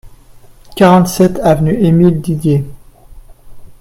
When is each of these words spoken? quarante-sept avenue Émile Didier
quarante-sept 0.75 1.37
avenue 1.43 1.77
Émile 1.85 2.21
Didier 2.21 2.63